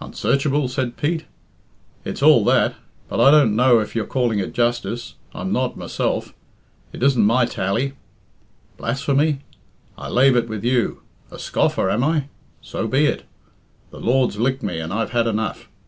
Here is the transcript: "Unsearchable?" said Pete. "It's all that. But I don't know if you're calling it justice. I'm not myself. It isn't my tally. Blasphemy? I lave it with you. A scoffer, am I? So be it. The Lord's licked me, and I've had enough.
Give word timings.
"Unsearchable?" 0.00 0.68
said 0.68 0.96
Pete. 0.96 1.24
"It's 2.04 2.22
all 2.22 2.44
that. 2.44 2.76
But 3.08 3.20
I 3.20 3.32
don't 3.32 3.56
know 3.56 3.80
if 3.80 3.96
you're 3.96 4.06
calling 4.06 4.38
it 4.38 4.52
justice. 4.52 5.16
I'm 5.34 5.52
not 5.52 5.76
myself. 5.76 6.32
It 6.92 7.02
isn't 7.02 7.24
my 7.26 7.44
tally. 7.44 7.94
Blasphemy? 8.76 9.40
I 9.98 10.08
lave 10.10 10.36
it 10.36 10.48
with 10.48 10.62
you. 10.62 11.02
A 11.32 11.40
scoffer, 11.40 11.90
am 11.90 12.04
I? 12.04 12.28
So 12.62 12.86
be 12.86 13.06
it. 13.06 13.24
The 13.90 13.98
Lord's 13.98 14.38
licked 14.38 14.62
me, 14.62 14.78
and 14.78 14.92
I've 14.92 15.10
had 15.10 15.26
enough. 15.26 15.68